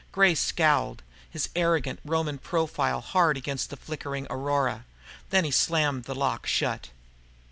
[0.11, 4.83] Gray scowled, his arrogant Roman profile hard against the flickering aurora.
[5.29, 6.89] Then he slammed the lock shut.